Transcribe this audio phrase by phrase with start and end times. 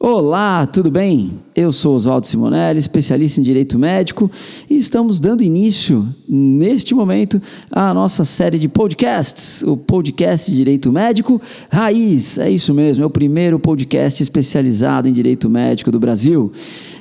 [0.00, 1.32] Olá, tudo bem?
[1.56, 4.30] Eu sou Oswaldo Simonelli, especialista em direito médico,
[4.70, 10.92] e estamos dando início, neste momento, à nossa série de podcasts, o podcast de Direito
[10.92, 12.38] Médico Raiz.
[12.38, 16.52] É isso mesmo, é o primeiro podcast especializado em direito médico do Brasil.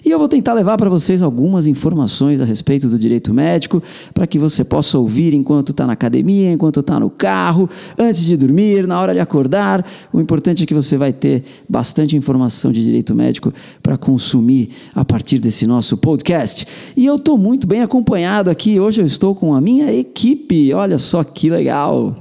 [0.08, 3.84] E eu vou tentar levar para vocês algumas informações a respeito do direito médico,
[4.14, 7.70] para que você possa ouvir enquanto está na academia, enquanto está no carro,
[8.00, 9.86] antes de dormir, na hora de acordar.
[10.14, 15.04] O importante é que você vai ter bastante informação de direito médico para consumir a
[15.04, 16.94] partir desse nosso podcast.
[16.96, 18.80] E eu estou muito bem acompanhado aqui.
[18.80, 20.74] Hoje eu estou com a minha equipe.
[20.74, 22.16] Olha só que legal.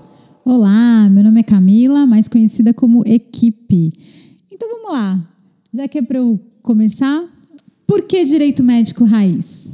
[0.44, 3.92] Olá, meu nome é Camila, mais conhecida como Equipe.
[4.50, 5.24] Então vamos lá.
[5.72, 7.35] Já que é para eu começar,
[7.96, 9.70] por que direito médico raiz?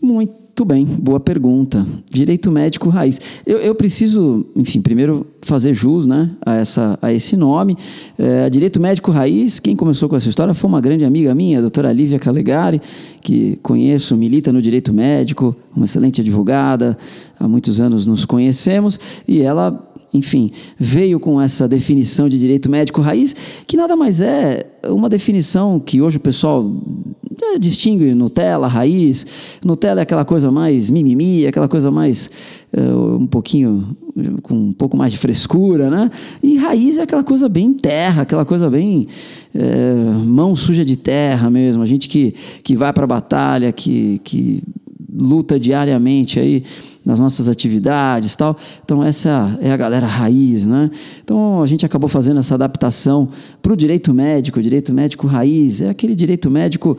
[0.00, 1.86] Muito bem, boa pergunta.
[2.10, 3.20] Direito médico raiz.
[3.44, 7.76] Eu, eu preciso, enfim, primeiro fazer jus né, a, essa, a esse nome.
[8.18, 11.60] É, direito médico raiz, quem começou com essa história foi uma grande amiga minha, a
[11.60, 12.80] doutora Lívia Calegari,
[13.20, 16.96] que conheço, milita no direito médico, uma excelente advogada,
[17.38, 23.00] há muitos anos nos conhecemos, e ela enfim, veio com essa definição de direito médico
[23.00, 23.36] raiz,
[23.66, 26.70] que nada mais é uma definição que hoje o pessoal
[27.42, 29.26] é, distingue Nutella, raiz.
[29.64, 32.30] Nutella é aquela coisa mais mimimi, aquela coisa mais
[32.72, 33.96] uh, um pouquinho
[34.42, 36.10] com um pouco mais de frescura, né?
[36.42, 39.06] E raiz é aquela coisa bem terra, aquela coisa bem
[40.26, 41.82] mão suja de terra mesmo.
[41.82, 44.62] A gente que, que vai para a batalha, que, que
[45.20, 46.64] luta diariamente aí
[47.04, 48.56] nas nossas atividades tal.
[48.84, 50.90] Então essa é a galera raiz, né?
[51.22, 53.28] Então a gente acabou fazendo essa adaptação
[53.62, 56.96] para o direito médico, o direito médico raiz, é aquele direito médico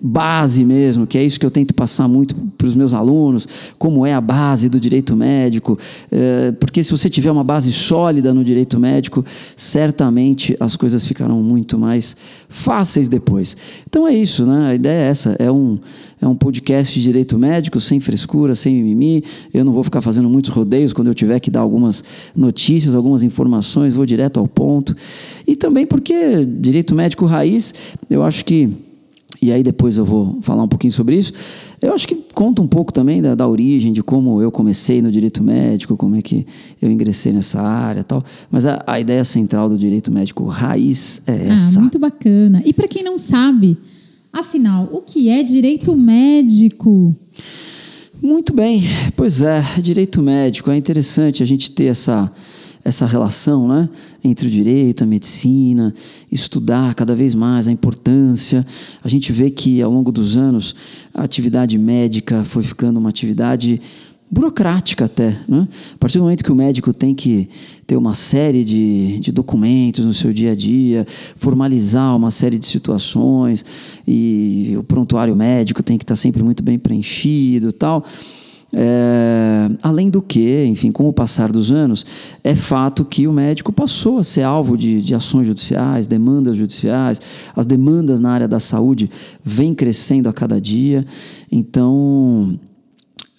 [0.00, 3.46] base mesmo, que é isso que eu tento passar muito para os meus alunos,
[3.78, 5.78] como é a base do direito médico,
[6.10, 11.42] é, porque se você tiver uma base sólida no direito médico, certamente as coisas ficarão
[11.42, 12.16] muito mais
[12.48, 13.56] fáceis depois.
[13.86, 14.68] Então é isso, né?
[14.68, 15.78] A ideia é essa, é um
[16.20, 19.24] é um podcast de direito médico, sem frescura, sem mimimi.
[19.54, 22.04] Eu não vou ficar fazendo muitos rodeios quando eu tiver que dar algumas
[22.36, 24.94] notícias, algumas informações, vou direto ao ponto.
[25.46, 27.74] E também porque direito médico raiz,
[28.10, 28.68] eu acho que
[29.42, 31.32] e aí depois eu vou falar um pouquinho sobre isso.
[31.80, 35.10] Eu acho que conta um pouco também da, da, origem, de como eu comecei no
[35.10, 36.46] direito médico, como é que
[36.82, 38.22] eu ingressei nessa área tal.
[38.50, 41.78] Mas a, a ideia central do direito médico raiz é ah, essa.
[41.78, 42.60] Ah, muito bacana.
[42.66, 43.78] E para quem não sabe,
[44.32, 47.14] Afinal, o que é direito médico?
[48.22, 48.84] Muito bem,
[49.16, 50.70] pois é, direito médico.
[50.70, 52.32] É interessante a gente ter essa,
[52.84, 53.88] essa relação né,
[54.22, 55.92] entre o direito, a medicina,
[56.30, 58.64] estudar cada vez mais a importância.
[59.02, 60.76] A gente vê que ao longo dos anos
[61.12, 63.80] a atividade médica foi ficando uma atividade
[64.30, 65.36] burocrática até.
[65.48, 65.66] Né?
[65.94, 67.48] A partir do momento que o médico tem que
[67.86, 71.04] ter uma série de, de documentos no seu dia a dia,
[71.36, 73.64] formalizar uma série de situações,
[74.06, 78.04] e o prontuário médico tem que estar sempre muito bem preenchido tal.
[78.72, 82.06] É, além do que, enfim, com o passar dos anos,
[82.44, 87.20] é fato que o médico passou a ser alvo de, de ações judiciais, demandas judiciais,
[87.56, 89.10] as demandas na área da saúde
[89.42, 91.04] vêm crescendo a cada dia,
[91.50, 92.56] então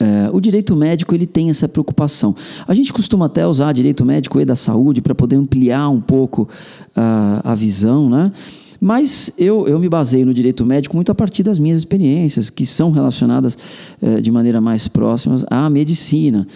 [0.01, 2.35] é, o direito médico ele tem essa preocupação.
[2.67, 6.49] A gente costuma até usar direito médico e da saúde para poder ampliar um pouco
[6.97, 8.31] uh, a visão, né?
[8.79, 12.65] Mas eu, eu me baseio no direito médico muito a partir das minhas experiências, que
[12.65, 13.55] são relacionadas
[14.01, 16.47] uh, de maneira mais próxima à medicina.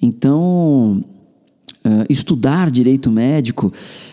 [0.00, 1.04] Então,
[1.84, 3.70] uh, estudar direito médico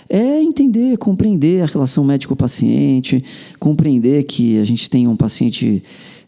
[0.09, 3.23] é entender, compreender a relação médico-paciente,
[3.57, 5.81] compreender que a gente tem um paciente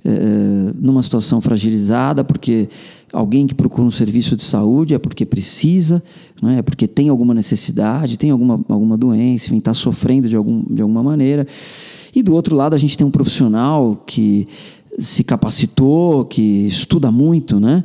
[0.05, 2.67] eh, numa situação fragilizada, porque
[3.13, 6.03] alguém que procura um serviço de saúde é porque precisa,
[6.43, 6.57] é?
[6.57, 11.01] é porque tem alguma necessidade, tem alguma, alguma doença, está sofrendo de, algum, de alguma
[11.01, 11.47] maneira.
[12.13, 14.47] E do outro lado, a gente tem um profissional que
[14.99, 17.83] se capacitou, que estuda muito, né?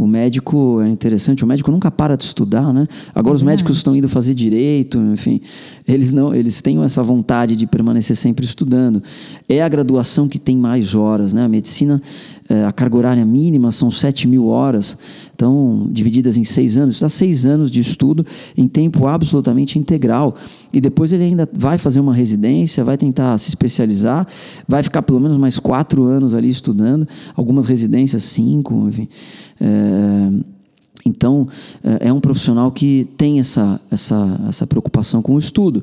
[0.00, 2.88] O médico é interessante, o médico nunca para de estudar, né?
[3.14, 5.42] Agora os médicos estão indo fazer direito, enfim,
[5.86, 9.02] eles não, eles têm essa vontade de permanecer sempre estudando.
[9.46, 11.44] É a graduação que tem mais horas, né?
[11.44, 14.98] A medicina é, a carga horária mínima são 7 mil horas,
[15.34, 18.26] então divididas em seis anos, dá seis anos de estudo
[18.56, 20.34] em tempo absolutamente integral.
[20.72, 24.26] E depois ele ainda vai fazer uma residência, vai tentar se especializar,
[24.66, 27.06] vai ficar pelo menos mais quatro anos ali estudando,
[27.36, 29.08] algumas residências cinco, enfim.
[29.60, 30.30] É,
[31.06, 31.48] então,
[31.82, 35.82] é, é um profissional que tem essa, essa, essa preocupação com o estudo.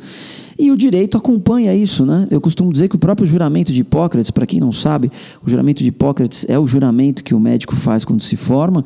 [0.60, 2.28] E o direito acompanha isso, né?
[2.32, 5.12] Eu costumo dizer que o próprio juramento de Hipócrates, para quem não sabe,
[5.46, 8.84] o juramento de Hipócrates é o juramento que o médico faz quando se forma,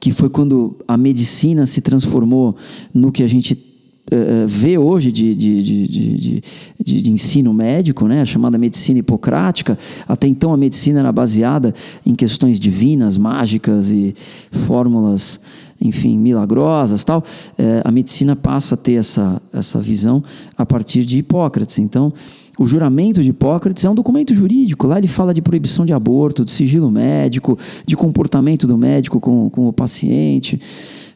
[0.00, 2.56] que foi quando a medicina se transformou
[2.94, 6.42] no que a gente uh, vê hoje de, de, de,
[6.82, 9.78] de, de ensino médico, né, a chamada medicina hipocrática,
[10.08, 11.74] até então a medicina era baseada
[12.04, 14.14] em questões divinas, mágicas e
[14.50, 15.40] fórmulas
[15.80, 17.24] enfim, milagrosas tal,
[17.58, 20.22] é, a medicina passa a ter essa, essa visão
[20.56, 21.78] a partir de Hipócrates.
[21.78, 22.12] Então,
[22.58, 24.86] o juramento de Hipócrates é um documento jurídico.
[24.86, 29.48] Lá ele fala de proibição de aborto, de sigilo médico, de comportamento do médico com,
[29.48, 30.60] com o paciente.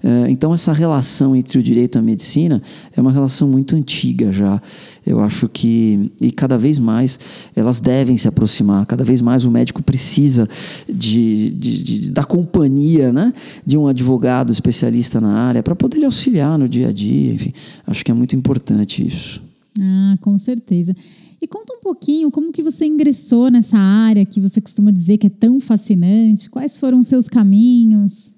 [0.06, 2.60] É, então, essa relação entre o direito e a medicina
[2.94, 4.60] é uma relação muito antiga já.
[5.06, 7.18] Eu acho que, e cada vez mais,
[7.56, 8.84] elas devem se aproximar.
[8.84, 10.46] Cada vez mais o médico precisa
[10.86, 13.32] de, de, de da companhia né,
[13.64, 17.32] de um advogado especialista na área para poder lhe auxiliar no dia a dia.
[17.32, 17.54] Enfim,
[17.86, 19.42] acho que é muito importante isso.
[19.80, 20.94] Ah, com certeza.
[21.40, 25.28] E conta um pouquinho como que você ingressou nessa área que você costuma dizer que
[25.28, 26.50] é tão fascinante.
[26.50, 28.33] Quais foram os seus caminhos?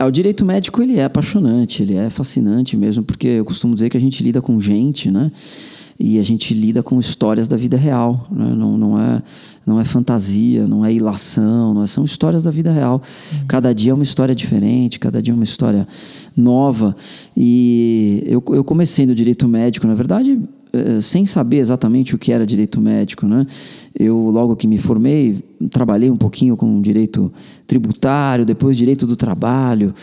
[0.00, 3.90] É, o direito médico ele é apaixonante, ele é fascinante mesmo, porque eu costumo dizer
[3.90, 5.30] que a gente lida com gente, né?
[5.98, 8.54] E a gente lida com histórias da vida real, né?
[8.56, 9.22] não, não, é,
[9.66, 13.02] não é fantasia, não é ilação, não é, são histórias da vida real.
[13.46, 15.86] Cada dia é uma história diferente, cada dia é uma história
[16.34, 16.96] nova.
[17.36, 20.40] E eu, eu comecei no direito médico, na verdade,
[21.00, 23.46] sem saber exatamente o que era direito médico, né?
[23.98, 27.32] Eu logo que me formei trabalhei um pouquinho com direito
[27.66, 29.94] tributário, depois direito do trabalho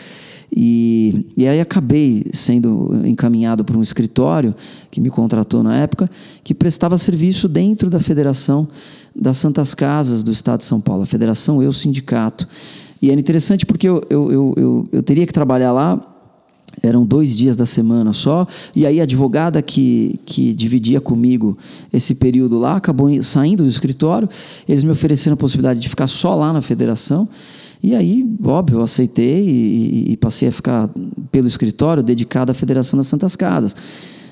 [0.50, 4.54] e, e aí acabei sendo encaminhado para um escritório
[4.90, 6.10] que me contratou na época
[6.42, 8.66] que prestava serviço dentro da Federação
[9.14, 12.48] das Santas Casas do Estado de São Paulo, a Federação Eu Sindicato.
[13.00, 16.00] E era interessante porque eu, eu, eu, eu, eu teria que trabalhar lá
[16.82, 21.56] eram dois dias da semana só, e aí a advogada que, que dividia comigo
[21.92, 24.28] esse período lá acabou saindo do escritório,
[24.68, 27.28] eles me ofereceram a possibilidade de ficar só lá na federação,
[27.82, 30.90] e aí, óbvio, eu aceitei e, e passei a ficar
[31.30, 33.74] pelo escritório dedicado à Federação das Santas Casas.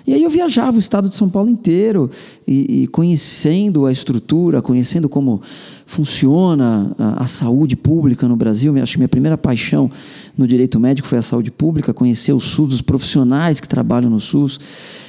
[0.06, 2.08] E aí eu viajava o estado de São Paulo inteiro
[2.46, 5.42] e, e conhecendo a estrutura, conhecendo como
[5.84, 8.76] funciona a, a, saúde pública no Brasil.
[8.80, 9.90] Acho que minha primeira paixão
[10.36, 14.20] no direito médico foi a saúde pública, conhecer o SUS, os profissionais que trabalham no
[14.20, 14.60] SUS.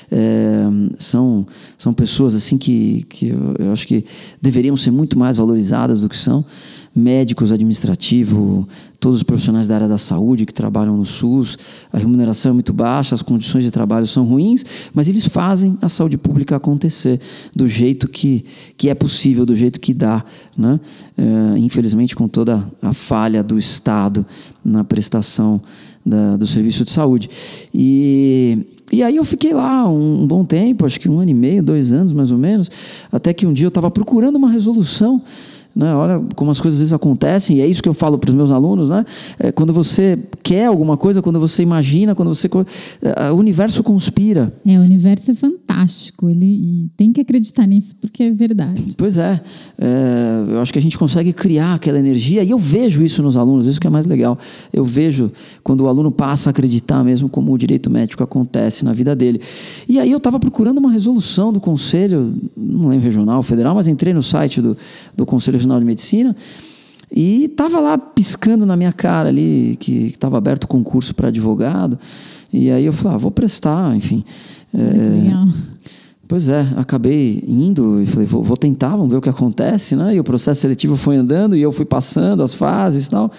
[0.09, 0.63] É,
[0.97, 1.45] são,
[1.77, 3.27] são pessoas assim que, que
[3.59, 4.05] eu, acho que
[4.41, 6.45] deveriam ser muito mais valorizadas do que são
[6.97, 8.67] médicos, administrativo,
[8.99, 11.57] todos os profissionais da área da saúde que trabalham no SUS.
[11.93, 15.87] A remuneração é muito baixa, as condições de trabalho são ruins, mas eles fazem a
[15.87, 17.19] saúde pública acontecer
[17.55, 18.43] do jeito que,
[18.75, 20.23] que é possível, do jeito que dá.
[20.57, 20.79] Né?
[21.17, 24.25] É, infelizmente, com toda a falha do Estado
[24.63, 25.61] na prestação
[26.05, 27.29] da, do serviço de saúde.
[27.73, 28.65] E.
[28.89, 31.91] E aí eu fiquei lá um, bom tempo, acho que um ano e meio, dois
[31.91, 32.71] anos mais ou menos,
[33.11, 35.21] até que um dia eu estava procurando uma resolução
[35.77, 35.95] né?
[35.95, 38.35] Olha como as coisas às vezes acontecem, e é isso que eu falo para os
[38.35, 38.89] meus alunos.
[38.89, 39.05] Né?
[39.37, 40.17] É quando você
[40.47, 42.49] quer alguma coisa, quando você imagina, quando você.
[43.01, 44.53] É, o universo conspira.
[44.65, 46.29] É, o universo é fantástico.
[46.29, 48.95] Ele tem que acreditar nisso porque é verdade.
[48.97, 49.41] Pois é.
[49.77, 50.45] é.
[50.47, 53.67] Eu acho que a gente consegue criar aquela energia, e eu vejo isso nos alunos,
[53.67, 54.39] isso que é mais legal.
[54.71, 55.29] Eu vejo
[55.63, 59.41] quando o aluno passa a acreditar mesmo como o direito médico acontece na vida dele.
[59.89, 64.13] E aí eu estava procurando uma resolução do Conselho, não lembro regional, federal, mas entrei
[64.13, 64.77] no site do,
[65.15, 66.33] do Conselho Regional de Medicina.
[67.11, 71.97] E estava lá piscando na minha cara ali, que estava aberto o concurso para advogado.
[72.51, 74.23] E aí eu falei, ah, vou prestar, enfim.
[74.73, 74.79] É,
[76.27, 80.15] pois é, acabei indo e falei, vou, vou, tentar, vamos ver o que acontece, né?
[80.15, 83.31] E o processo seletivo foi andando e eu fui passando as fases e tal.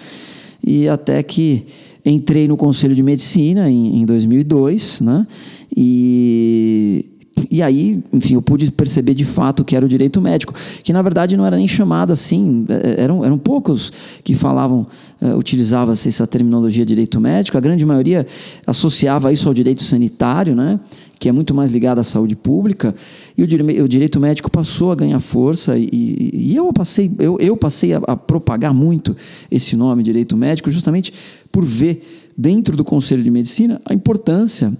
[0.65, 1.65] E até que
[2.03, 5.27] entrei no Conselho de Medicina em, em 2002, né?
[5.75, 7.05] E
[7.49, 10.53] e aí, enfim, eu pude perceber de fato que era o direito médico,
[10.83, 13.91] que na verdade não era nem chamado assim, é, é, eram, eram poucos
[14.23, 14.87] que falavam,
[15.21, 18.25] uh, utilizava essa terminologia direito médico, a grande maioria
[18.65, 20.79] associava isso ao direito sanitário, né?
[21.19, 22.95] que é muito mais ligado à saúde pública,
[23.37, 27.93] e o, direito médico passou a ganhar força, e, e eu passei, eu, eu passei
[27.93, 29.13] a, a, propagar muito
[29.51, 31.13] esse nome, direito médico, justamente
[31.51, 32.01] por ver
[32.37, 34.71] dentro do Conselho de Medicina a importância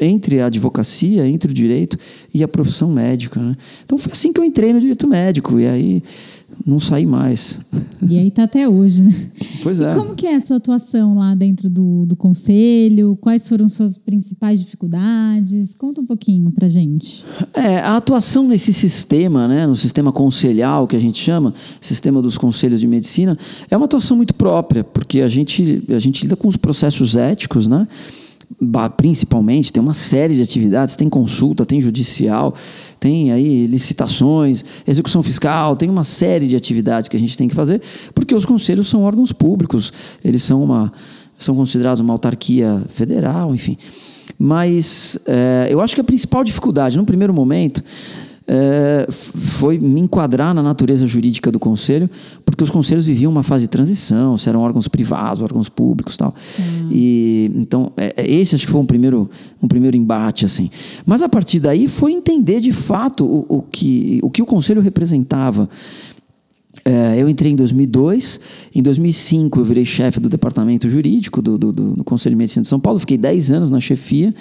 [0.00, 1.96] entre a advocacia, entre o direito
[2.32, 3.40] e a profissão médica.
[3.40, 3.56] Né?
[3.84, 6.02] Então foi assim que eu entrei no direito médico e aí
[6.66, 7.60] não saí mais.
[8.08, 9.12] E aí está até hoje, né?
[9.62, 9.92] Pois é.
[9.92, 13.16] E como que é a sua atuação lá dentro do, do conselho?
[13.20, 15.74] Quais foram suas principais dificuldades?
[15.74, 17.24] Conta um pouquinho para gente.
[17.52, 22.38] É, a atuação nesse sistema, né, no sistema conselhal que a gente chama, sistema dos
[22.38, 23.36] conselhos de medicina,
[23.70, 27.66] é uma atuação muito própria, porque a gente, a gente lida com os processos éticos,
[27.66, 27.88] né?
[28.96, 32.54] Principalmente, tem uma série de atividades, tem consulta, tem judicial,
[32.98, 37.54] tem aí licitações, execução fiscal, tem uma série de atividades que a gente tem que
[37.54, 37.80] fazer,
[38.14, 39.92] porque os conselhos são órgãos públicos,
[40.24, 40.92] eles são uma
[41.36, 43.76] são considerados uma autarquia federal, enfim.
[44.38, 47.82] Mas é, eu acho que a principal dificuldade, no primeiro momento,
[48.46, 52.10] é, foi me enquadrar na natureza jurídica do conselho,
[52.44, 56.34] porque os conselhos viviam uma fase de transição, se eram órgãos privados, órgãos públicos, tal.
[56.58, 56.88] Hum.
[56.90, 59.30] E então é, é, esse acho que foi um primeiro
[59.62, 60.70] um primeiro embate assim.
[61.06, 64.82] Mas a partir daí foi entender de fato o, o que o que o conselho
[64.82, 65.68] representava.
[66.84, 68.40] É, eu entrei em 2002.
[68.74, 72.68] Em 2005, eu virei chefe do departamento jurídico do, do, do, Conselho de Medicina de
[72.68, 72.98] São Paulo.
[72.98, 74.34] Fiquei 10 anos na chefia.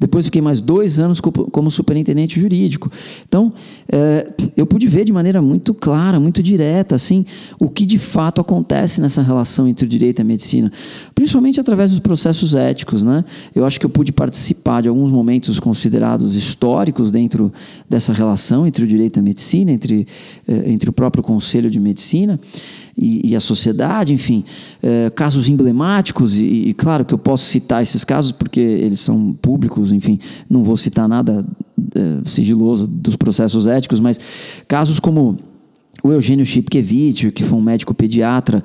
[0.00, 2.90] Depois, fiquei mais dois anos como, como superintendente jurídico.
[3.28, 3.52] Então,
[3.88, 7.24] é, eu pude ver de maneira muito clara, muito direta, assim,
[7.60, 10.72] o que de fato acontece nessa relação entre o direito e a medicina.
[11.14, 13.04] Principalmente através dos processos éticos.
[13.04, 13.24] Né?
[13.54, 17.52] Eu acho que eu pude participar de alguns momentos considerados históricos dentro
[17.88, 20.08] dessa relação entre o direito e a medicina, entre,
[20.48, 22.40] é, entre o próprio Conselho de medicina
[22.96, 24.44] e, e a sociedade, enfim,
[24.82, 29.32] é, casos emblemáticos, e, e, claro que eu posso citar esses casos porque eles são
[29.34, 31.44] públicos, enfim, não vou citar nada
[31.94, 34.18] é, sigiloso dos processos éticos, mas
[34.66, 35.38] casos como
[36.02, 38.62] o Eugênio Chipkevich, que foi um médico pediatra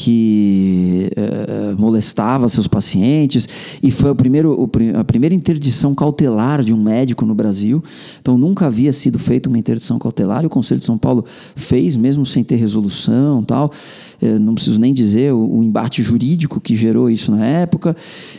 [0.00, 3.48] que uh, molestava seus pacientes
[3.82, 7.82] e foi o primeiro, o, a primeira interdição cautelar de um médico no Brasil.
[8.20, 11.24] Então nunca havia sido feita uma interdição cautelar e o Conselho de São Paulo
[11.56, 13.72] fez, mesmo sem ter resolução tal.
[14.22, 17.96] Uh, não preciso nem dizer o, o, embate jurídico que gerou isso na época.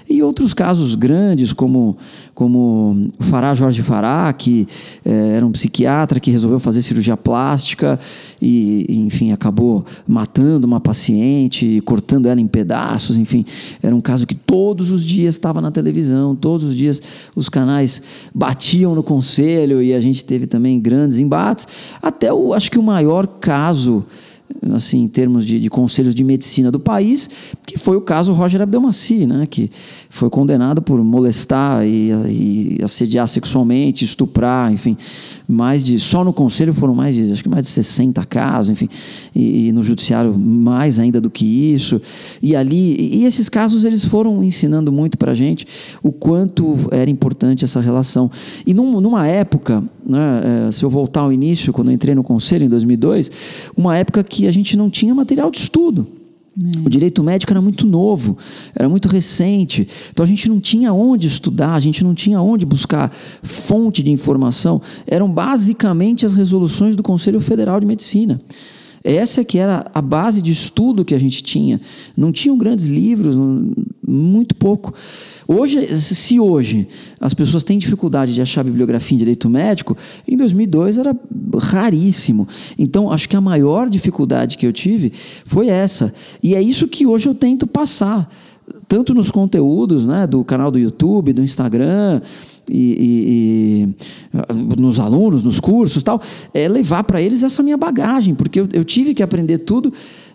[0.10, 1.98] E outros casos grandes, como,
[2.34, 4.66] como o Fará Jorge Fará, que
[5.06, 8.00] uh, era um psiquiatra que resolveu fazer cirurgia plástica
[8.42, 11.49] e, enfim, acabou matando uma paciente
[11.86, 13.46] cortando ela em pedaços, enfim.
[13.82, 17.02] Era um caso que todos os dias estava na televisão, todos os dias
[17.36, 18.02] os canais
[18.34, 21.68] batiam no conselho e a gente teve também grandes embates.
[22.02, 24.06] Até o, acho que o maior caso
[24.74, 27.30] assim, em termos de, de, conselhos de medicina do país,
[27.66, 29.72] que foi o caso Roger Abdelmaci, né, que
[30.10, 34.98] foi condenado por molestar e, e, assediar sexualmente, estuprar, enfim,
[35.48, 38.90] mais de só no conselho foram mais de acho que mais de 60 casos, enfim,
[39.34, 42.02] e, e no judiciário mais ainda do que isso.
[42.42, 45.66] E ali e esses casos eles foram ensinando muito para gente
[46.02, 48.30] o quanto era importante essa relação.
[48.66, 52.24] E num, numa época, né, é, se eu voltar ao início, quando eu entrei no
[52.24, 53.32] conselho em 2002,
[53.78, 56.08] uma época que a gente não tinha material de estudo.
[56.62, 56.86] É.
[56.86, 58.38] O direito médico era muito novo,
[58.76, 62.66] era muito recente, então a gente não tinha onde estudar, a gente não tinha onde
[62.66, 64.82] buscar fonte de informação.
[65.06, 68.42] Eram basicamente as resoluções do Conselho Federal de Medicina.
[69.04, 71.80] Essa que era a base de estudo que a gente tinha.
[72.16, 73.36] Não tinham grandes livros,
[74.06, 74.94] muito pouco.
[75.48, 76.88] Hoje, se hoje
[77.20, 81.16] as pessoas têm dificuldade de achar bibliografia em direito médico, em 2002 era
[81.58, 82.48] raríssimo.
[82.78, 85.12] Então, acho que a maior dificuldade que eu tive
[85.46, 86.14] foi essa.
[86.44, 88.30] E é isso que hoje eu tento passar
[88.88, 92.22] tanto nos conteúdos né, do canal do YouTube, do Instagram,
[92.70, 93.96] e, e,
[94.34, 96.22] e, nos alunos, nos cursos tal,
[96.54, 99.92] é levar para eles essa minha bagagem, porque eu, eu, tive que aprender tudo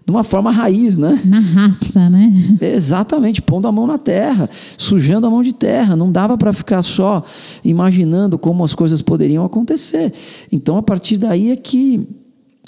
[0.06, 1.20] de uma forma raiz, né?
[1.24, 2.32] Na raça, né?
[2.60, 5.96] Exatamente, pondo a mão na terra, sujando a mão de terra.
[5.96, 7.24] Não dava para ficar só
[7.64, 10.12] imaginando como as coisas poderiam acontecer.
[10.52, 12.06] Então, a partir daí é que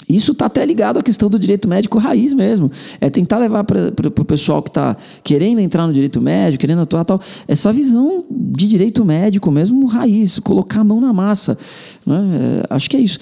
[0.09, 2.71] isso está até ligado à questão do direito médico raiz mesmo.
[3.01, 7.03] É tentar levar para o pessoal que está querendo entrar no direito médico, querendo atuar
[7.03, 11.57] tal, essa visão de direito médico mesmo raiz, colocar a mão na massa.
[12.05, 12.63] Né?
[12.69, 13.19] É, acho que é isso.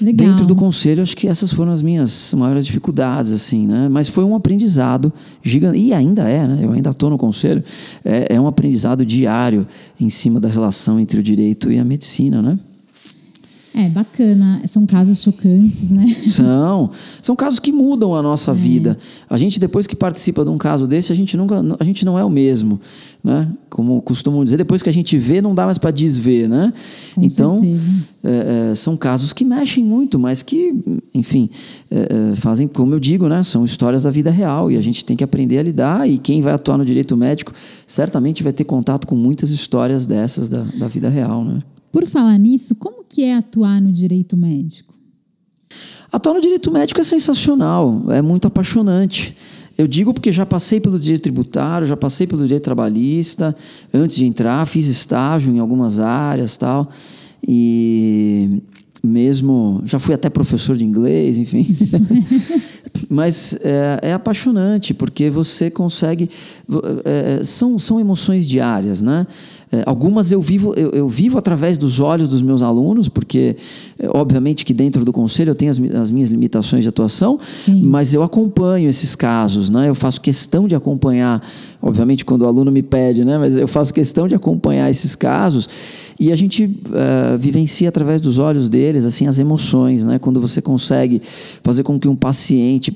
[0.00, 0.28] Legal.
[0.28, 3.88] Dentro do conselho, acho que essas foram as minhas maiores dificuldades, assim, né?
[3.88, 6.58] Mas foi um aprendizado gigante, e ainda é, né?
[6.60, 7.62] Eu ainda estou no conselho,
[8.04, 9.64] é, é um aprendizado diário
[10.00, 12.58] em cima da relação entre o direito e a medicina, né?
[13.74, 14.60] É, bacana.
[14.66, 16.04] São casos chocantes, né?
[16.26, 16.90] São.
[17.22, 18.54] São casos que mudam a nossa é.
[18.54, 18.98] vida.
[19.28, 22.18] A gente, depois que participa de um caso desse, a gente, nunca, a gente não
[22.18, 22.78] é o mesmo.
[23.24, 23.48] Né?
[23.70, 26.48] Como costumam dizer, depois que a gente vê, não dá mais para desver.
[26.48, 26.72] Né?
[27.14, 27.62] Com então,
[28.22, 30.74] é, é, são casos que mexem muito, mas que,
[31.14, 31.48] enfim,
[31.90, 33.42] é, é, fazem, como eu digo, né?
[33.42, 36.08] são histórias da vida real e a gente tem que aprender a lidar.
[36.08, 37.52] E quem vai atuar no direito médico
[37.86, 41.42] certamente vai ter contato com muitas histórias dessas da, da vida real.
[41.42, 41.62] Né?
[41.92, 44.94] Por falar nisso, como que é atuar no direito médico?
[46.10, 49.36] Atuar no direito médico é sensacional, é muito apaixonante.
[49.76, 53.56] Eu digo porque já passei pelo direito tributário, já passei pelo direito trabalhista,
[53.92, 56.90] antes de entrar, fiz estágio em algumas áreas, tal.
[57.46, 58.62] E
[59.02, 61.66] mesmo já fui até professor de inglês, enfim.
[63.08, 66.30] Mas é, é apaixonante, porque você consegue.
[67.04, 69.26] É, são, são emoções diárias, né?
[69.74, 73.56] É, algumas eu vivo, eu, eu, vivo através dos olhos dos meus alunos, porque,
[73.98, 77.82] é, obviamente, que dentro do conselho eu tenho as, as minhas limitações de atuação, Sim.
[77.82, 79.88] mas eu acompanho esses casos, né?
[79.88, 81.42] eu faço questão de acompanhar,
[81.80, 83.38] obviamente, quando o aluno me pede, né?
[83.38, 85.66] mas eu faço questão de acompanhar esses casos
[86.22, 90.20] e a gente uh, vivencia através dos olhos deles assim as emoções, né?
[90.20, 91.20] quando você consegue
[91.64, 92.94] fazer com que um paciente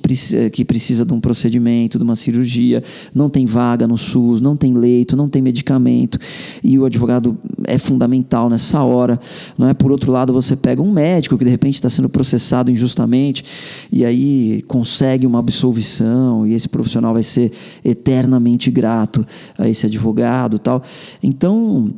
[0.52, 4.74] que precisa de um procedimento, de uma cirurgia, não tem vaga no SUS, não tem
[4.74, 6.20] leito, não tem medicamento
[6.62, 9.18] e o advogado é fundamental nessa hora.
[9.58, 9.74] Não é?
[9.74, 13.44] Por outro lado, você pega um médico que de repente está sendo processado injustamente
[13.90, 17.50] e aí consegue uma absolvição e esse profissional vai ser
[17.84, 19.26] eternamente grato
[19.58, 20.80] a esse advogado tal.
[21.20, 21.92] Então,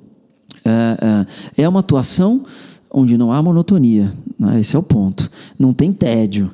[0.69, 2.45] é, é, é uma atuação
[2.91, 4.13] onde não há monotonia.
[4.39, 4.61] Né?
[4.61, 5.31] Esse é o ponto.
[5.59, 6.51] Não tem tédio.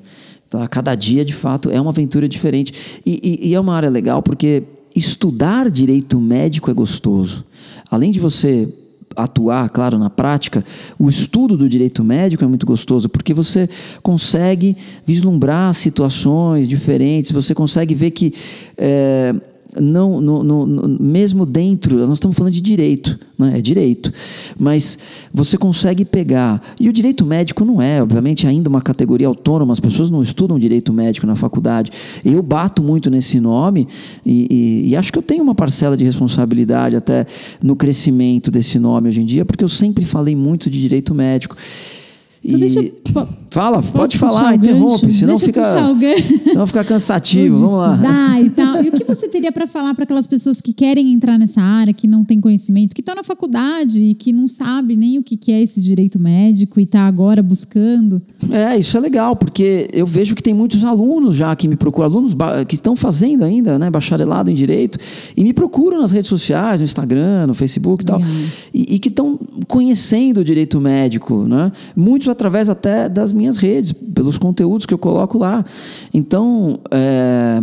[0.49, 0.67] Tá?
[0.69, 3.01] Cada dia, de fato, é uma aventura diferente.
[3.05, 4.63] E, e, e é uma área legal porque
[4.95, 7.45] estudar direito médico é gostoso
[7.91, 8.69] além de você
[9.17, 10.65] atuar, claro, na prática,
[10.99, 13.69] o estudo do direito médico é muito gostoso, porque você
[14.03, 18.33] consegue vislumbrar situações diferentes, você consegue ver que.
[18.77, 19.35] É,
[19.81, 23.59] não, no, no, no, mesmo dentro, nós estamos falando de direito, né?
[23.59, 24.13] é direito,
[24.59, 24.99] mas
[25.33, 29.81] você consegue pegar, e o direito médico não é, obviamente, ainda uma categoria autônoma, as
[29.81, 31.91] pessoas não estudam direito médico na faculdade,
[32.25, 33.89] eu bato muito nesse nome
[34.25, 37.27] e, e, e acho que eu tenho uma parcela de responsabilidade até
[37.63, 41.57] no crescimento desse nome hoje em dia, porque eu sempre falei muito de direito médico.
[42.45, 42.81] Então, deixa
[43.51, 45.65] Fala, pode falar, interrompe, senão fica,
[46.51, 47.57] senão fica cansativo.
[47.57, 48.41] Vamos lá.
[48.41, 48.83] E, tal.
[48.83, 51.93] e o que você teria para falar para aquelas pessoas que querem entrar nessa área,
[51.93, 55.53] que não têm conhecimento, que estão na faculdade e que não sabem nem o que
[55.53, 58.21] é esse direito médico e está agora buscando?
[58.51, 62.09] É, isso é legal, porque eu vejo que tem muitos alunos já que me procuram,
[62.09, 62.35] alunos
[62.67, 64.99] que estão fazendo ainda, né, bacharelado em direito,
[65.37, 68.21] e me procuram nas redes sociais, no Instagram, no Facebook e tal,
[68.73, 71.71] e, e que estão conhecendo o direito médico, né?
[71.95, 75.65] Muitos através até das minhas redes, pelos conteúdos que eu coloco lá.
[76.13, 77.63] Então, é,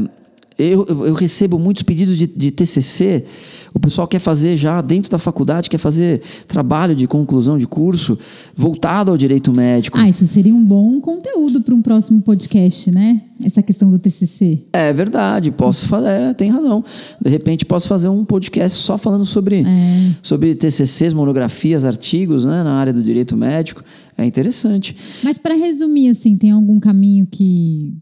[0.57, 3.25] eu, eu, recebo muitos pedidos de, de TCC.
[3.73, 8.17] O pessoal quer fazer já dentro da faculdade, quer fazer trabalho de conclusão de curso
[8.55, 9.97] voltado ao direito médico.
[9.97, 13.21] Ah, isso seria um bom conteúdo para um próximo podcast, né?
[13.43, 14.65] Essa questão do TCC.
[14.73, 16.83] É verdade, posso fazer, é, tem razão.
[17.19, 20.11] De repente posso fazer um podcast só falando sobre, é.
[20.21, 23.83] sobre TCCs, monografias, artigos, né, na área do direito médico.
[24.17, 24.95] É interessante.
[25.23, 27.93] Mas para resumir, assim, tem algum caminho que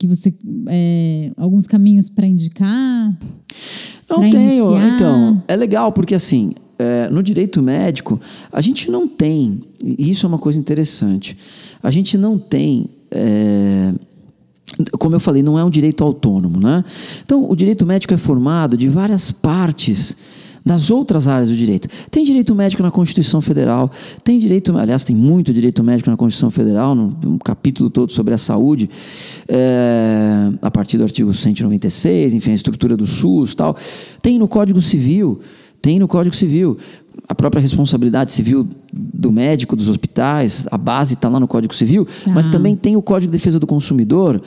[0.00, 0.32] que você
[0.66, 3.14] é, alguns caminhos para indicar?
[4.08, 4.72] Não tenho.
[4.72, 4.94] Iniciar?
[4.94, 8.18] Então, é legal porque assim, é, no direito médico,
[8.50, 11.36] a gente não tem, e isso é uma coisa interessante,
[11.82, 12.88] a gente não tem.
[13.10, 13.92] É,
[14.98, 16.82] como eu falei, não é um direito autônomo, né?
[17.22, 20.16] Então, o direito médico é formado de várias partes
[20.64, 21.88] das outras áreas do direito.
[22.10, 23.90] Tem direito médico na Constituição Federal,
[24.22, 28.38] tem direito, aliás, tem muito direito médico na Constituição Federal, um capítulo todo sobre a
[28.38, 28.88] saúde,
[29.48, 33.76] é, a partir do artigo 196, enfim, a estrutura do SUS tal.
[34.22, 35.40] Tem no Código Civil,
[35.80, 36.76] tem no Código Civil
[37.28, 42.06] a própria responsabilidade civil do médico, dos hospitais, a base está lá no Código Civil,
[42.26, 42.30] ah.
[42.30, 44.42] mas também tem o Código de Defesa do Consumidor,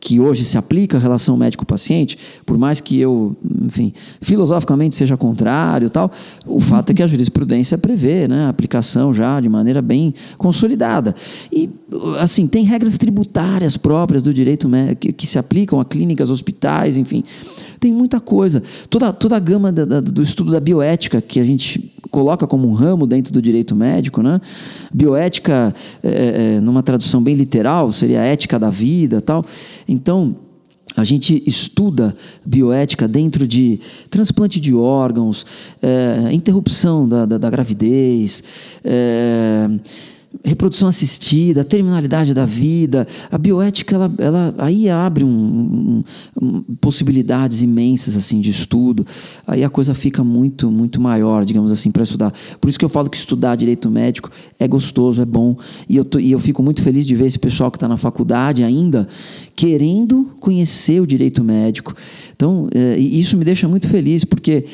[0.00, 5.90] que hoje se aplica à relação médico-paciente, por mais que eu, enfim, filosoficamente seja contrário
[5.90, 6.10] tal,
[6.46, 11.14] o fato é que a jurisprudência prevê né, a aplicação já de maneira bem consolidada.
[11.52, 11.68] E,
[12.20, 14.68] assim, tem regras tributárias próprias do direito
[15.00, 17.24] que, que se aplicam a clínicas, hospitais, enfim.
[17.80, 18.62] Tem muita coisa.
[18.90, 22.66] Toda, toda a gama da, da, do estudo da bioética que a gente coloca como
[22.66, 24.40] um ramo dentro do direito médico, né?
[24.92, 29.44] Bioética, é, é, numa tradução bem literal, seria a ética da vida, tal.
[29.86, 30.34] Então
[30.96, 33.78] a gente estuda bioética dentro de
[34.10, 35.46] transplante de órgãos,
[35.80, 38.42] é, interrupção da, da, da gravidez.
[38.84, 39.70] É,
[40.44, 46.02] reprodução assistida, a terminalidade da vida, a bioética, ela, ela aí abre um,
[46.40, 49.06] um, possibilidades imensas assim de estudo.
[49.46, 52.32] Aí a coisa fica muito, muito maior, digamos assim, para estudar.
[52.60, 55.56] Por isso que eu falo que estudar direito médico é gostoso, é bom.
[55.88, 57.96] E eu, tô, e eu fico muito feliz de ver esse pessoal que está na
[57.96, 59.08] faculdade ainda
[59.56, 61.94] querendo conhecer o direito médico.
[62.36, 64.66] Então, é, isso me deixa muito feliz, porque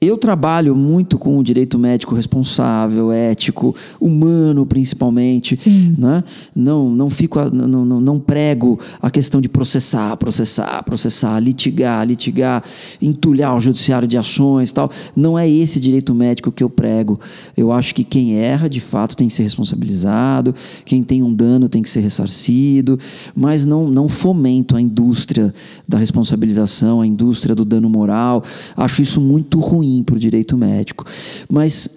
[0.00, 5.58] eu trabalho muito com o direito médico responsável, ético, humano principalmente.
[5.96, 6.22] Né?
[6.54, 12.62] Não, não, fico, não, não, não prego a questão de processar, processar, processar, litigar, litigar,
[13.00, 14.90] entulhar o judiciário de ações tal.
[15.14, 17.18] Não é esse direito médico que eu prego.
[17.56, 20.54] Eu acho que quem erra, de fato, tem que ser responsabilizado,
[20.84, 22.98] quem tem um dano tem que ser ressarcido,
[23.34, 25.54] mas não, não fomento a indústria
[25.88, 28.42] da responsabilização, a indústria do dano moral.
[28.76, 31.04] Acho isso muito ruim ruim para o direito médico.
[31.48, 31.88] Mas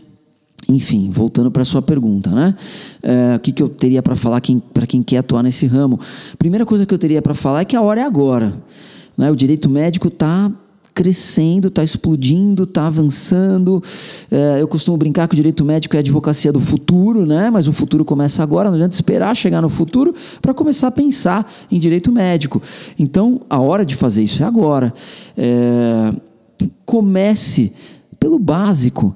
[0.67, 2.53] enfim, voltando para a sua pergunta, né?
[3.01, 4.39] É, o que, que eu teria para falar
[4.71, 5.99] para quem quer atuar nesse ramo?
[6.37, 8.53] Primeira coisa que eu teria para falar é que a hora é agora.
[9.17, 9.31] Né?
[9.31, 10.51] O direito médico está
[10.93, 13.81] crescendo, está explodindo, está avançando.
[14.29, 17.49] É, eu costumo brincar que o direito médico é a advocacia do futuro, né?
[17.49, 21.49] mas o futuro começa agora, não adianta esperar chegar no futuro para começar a pensar
[21.71, 22.61] em direito médico.
[22.99, 24.93] Então, a hora de fazer isso é agora.
[25.35, 26.13] É,
[26.85, 27.73] comece
[28.19, 29.15] pelo básico.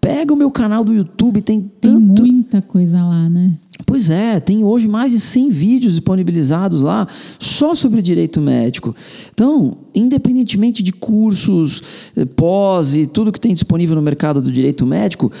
[0.00, 2.22] Pega o meu canal do YouTube, tem tanto.
[2.22, 3.52] Tem muita coisa lá, né?
[3.84, 7.06] Pois é, tem hoje mais de 100 vídeos disponibilizados lá
[7.38, 8.94] só sobre direito médico.
[9.30, 11.82] Então, independentemente de cursos,
[12.16, 15.32] eh, pós e tudo que tem disponível no mercado do direito médico,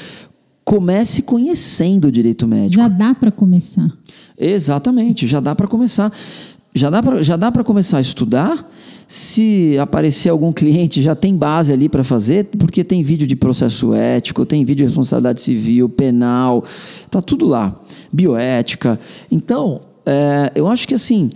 [0.64, 2.82] comece conhecendo o direito médico.
[2.82, 3.90] Já dá para começar.
[4.36, 6.12] Exatamente, já dá para começar.
[6.74, 8.70] Já dá para já dá para começar a estudar
[9.10, 13.94] se aparecer algum cliente, já tem base ali para fazer, porque tem vídeo de processo
[13.94, 16.62] ético, tem vídeo de responsabilidade civil, penal,
[17.10, 17.80] tá tudo lá.
[18.12, 19.00] Bioética.
[19.32, 21.30] Então, é, eu acho que assim.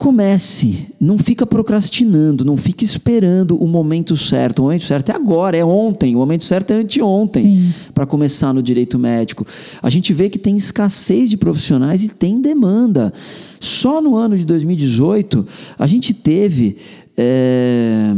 [0.00, 4.60] Comece, não fica procrastinando, não fique esperando o momento certo.
[4.60, 6.16] O momento certo é agora, é ontem.
[6.16, 9.46] O momento certo é anteontem para começar no direito médico.
[9.82, 13.12] A gente vê que tem escassez de profissionais e tem demanda.
[13.60, 15.46] Só no ano de 2018,
[15.78, 16.78] a gente teve.
[17.14, 18.14] É,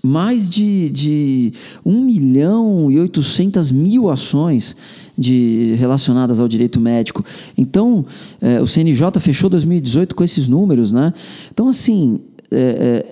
[0.00, 1.52] mais de, de
[1.84, 4.76] 1 milhão e 800 mil ações
[5.18, 7.24] de, relacionadas ao direito médico.
[7.56, 8.06] Então,
[8.40, 11.12] é, o CNJ fechou 2018 com esses números, né?
[11.52, 13.04] Então, assim, é,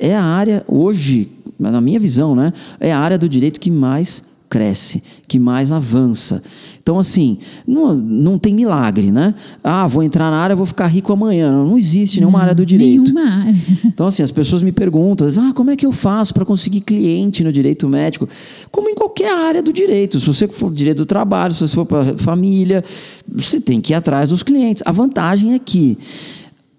[0.00, 2.52] é, é a área hoje, na minha visão, né?
[2.80, 6.42] É a área do direito que mais cresce, que mais avança.
[6.90, 9.32] Então, assim, não, não tem milagre, né?
[9.62, 11.52] Ah, vou entrar na área, vou ficar rico amanhã.
[11.52, 13.12] Não, não existe nenhuma não, área do direito.
[13.14, 13.54] Nenhuma área.
[13.84, 17.44] Então, assim, as pessoas me perguntam, ah, como é que eu faço para conseguir cliente
[17.44, 18.28] no direito médico?
[18.72, 20.18] Como em qualquer área do direito.
[20.18, 22.82] Se você for direito do trabalho, se você for para família,
[23.28, 24.82] você tem que ir atrás dos clientes.
[24.84, 25.96] A vantagem é que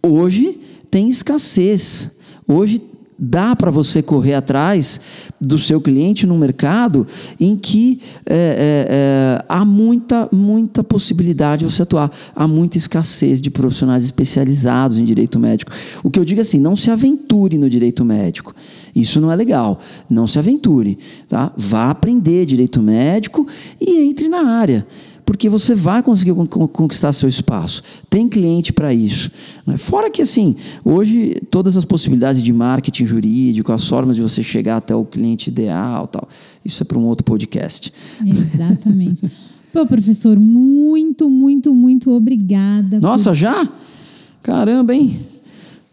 [0.04, 2.12] hoje tem escassez.
[2.46, 2.82] Hoje
[3.24, 5.00] dá para você correr atrás
[5.40, 7.06] do seu cliente no mercado
[7.40, 12.12] em que é, é, é, há muita, muita possibilidade de você atuar.
[12.36, 15.72] Há muita escassez de profissionais especializados em direito médico.
[16.04, 18.56] O que eu digo é assim, não se aventure no direito médico.
[18.96, 19.80] Isso não é legal.
[20.10, 20.98] Não se aventure.
[21.30, 21.54] Tá?
[21.56, 23.46] Vá aprender direito médico
[23.80, 24.88] e entre na área
[25.32, 26.34] porque você vai conseguir
[26.74, 27.82] conquistar seu espaço.
[28.10, 29.32] Tem cliente para isso.
[29.66, 29.78] Né?
[29.78, 34.76] Fora que, assim, hoje todas as possibilidades de marketing jurídico, as formas de você chegar
[34.76, 36.28] até o cliente ideal, tal,
[36.66, 37.94] isso é para um outro podcast.
[38.26, 39.32] Exatamente.
[39.72, 43.00] Pô, professor, muito, muito, muito obrigada.
[43.00, 43.36] Nossa, por...
[43.38, 43.70] já?
[44.44, 45.18] Caramba, hein?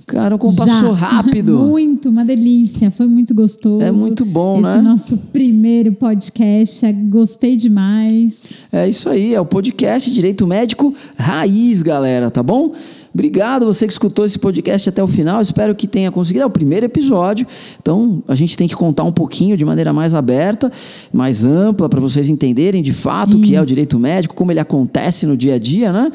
[0.08, 0.64] Cara, como Já.
[0.64, 1.58] passou rápido.
[1.68, 2.90] muito, uma delícia.
[2.90, 3.84] Foi muito gostoso.
[3.84, 4.74] É muito bom, Esse né?
[4.74, 6.86] Esse nosso primeiro podcast.
[6.86, 8.40] É, gostei demais.
[8.72, 12.72] É isso aí, é o podcast Direito Médico Raiz, galera, tá bom?
[13.12, 15.42] Obrigado você que escutou esse podcast até o final.
[15.42, 16.44] Espero que tenha conseguido.
[16.44, 17.46] É o primeiro episódio,
[17.80, 20.72] então a gente tem que contar um pouquinho de maneira mais aberta,
[21.12, 23.38] mais ampla, para vocês entenderem de fato Isso.
[23.38, 26.10] o que é o direito médico, como ele acontece no dia a dia, né?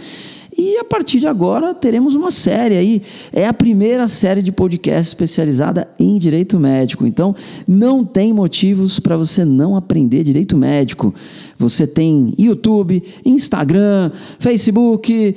[0.58, 3.02] E a partir de agora teremos uma série aí.
[3.32, 7.08] É a primeira série de podcast especializada em direito médico.
[7.08, 7.36] Então,
[7.68, 11.14] não tem motivos para você não aprender direito médico.
[11.58, 15.36] Você tem YouTube, Instagram, Facebook.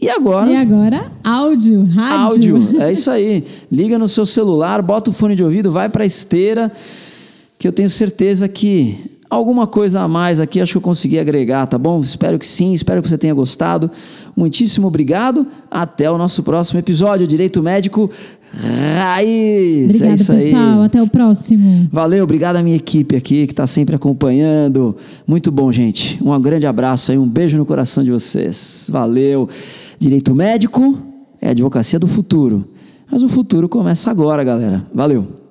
[0.00, 0.50] E agora?
[0.50, 2.18] E agora, áudio, rádio.
[2.18, 3.44] Áudio, é isso aí.
[3.72, 6.70] Liga no seu celular, bota o fone de ouvido, vai para a esteira,
[7.58, 11.66] que eu tenho certeza que alguma coisa a mais aqui, acho que eu consegui agregar,
[11.66, 12.00] tá bom?
[12.00, 13.90] Espero que sim, espero que você tenha gostado.
[14.36, 15.46] Muitíssimo obrigado.
[15.70, 17.26] Até o nosso próximo episódio.
[17.26, 18.10] Direito Médico
[18.52, 19.84] Raiz.
[19.84, 20.80] Obrigada, é isso pessoal.
[20.80, 20.86] Aí.
[20.86, 21.88] Até o próximo.
[21.90, 24.94] Valeu, obrigado à minha equipe aqui que está sempre acompanhando.
[25.26, 26.22] Muito bom, gente.
[26.22, 28.90] Um grande abraço aí, um beijo no coração de vocês.
[28.92, 29.48] Valeu.
[29.98, 30.98] Direito Médico
[31.40, 32.68] é a advocacia do futuro.
[33.10, 34.84] Mas o futuro começa agora, galera.
[34.92, 35.45] Valeu.